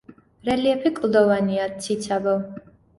[0.49, 2.39] რელიეფი კლდოვანია, ციცაბო.